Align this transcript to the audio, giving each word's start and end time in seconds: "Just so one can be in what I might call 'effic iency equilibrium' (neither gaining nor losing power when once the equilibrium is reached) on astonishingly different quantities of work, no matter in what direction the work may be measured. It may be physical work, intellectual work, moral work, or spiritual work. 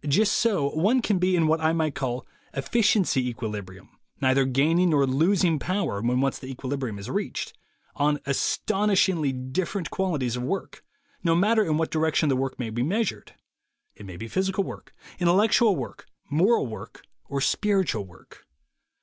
"Just 0.08 0.32
so 0.32 0.70
one 0.70 1.02
can 1.02 1.18
be 1.18 1.36
in 1.36 1.46
what 1.46 1.60
I 1.60 1.74
might 1.74 1.94
call 1.94 2.26
'effic 2.54 2.88
iency 2.94 3.18
equilibrium' 3.18 3.90
(neither 4.18 4.46
gaining 4.46 4.88
nor 4.88 5.06
losing 5.06 5.58
power 5.58 6.00
when 6.00 6.22
once 6.22 6.38
the 6.38 6.46
equilibrium 6.46 6.98
is 6.98 7.10
reached) 7.10 7.52
on 7.94 8.18
astonishingly 8.24 9.30
different 9.30 9.90
quantities 9.90 10.36
of 10.36 10.42
work, 10.42 10.82
no 11.22 11.34
matter 11.34 11.62
in 11.62 11.76
what 11.76 11.90
direction 11.90 12.30
the 12.30 12.34
work 12.34 12.58
may 12.58 12.70
be 12.70 12.82
measured. 12.82 13.34
It 13.94 14.06
may 14.06 14.16
be 14.16 14.26
physical 14.26 14.64
work, 14.64 14.94
intellectual 15.20 15.76
work, 15.76 16.06
moral 16.30 16.66
work, 16.66 17.02
or 17.28 17.42
spiritual 17.42 18.06
work. 18.06 18.46